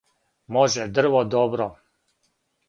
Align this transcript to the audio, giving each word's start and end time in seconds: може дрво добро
може 0.55 0.87
дрво 0.95 1.21
добро 1.35 1.69